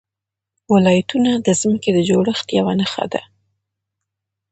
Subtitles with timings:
[0.73, 3.21] ولایتونه د ځمکې د جوړښت یوه نښه ده.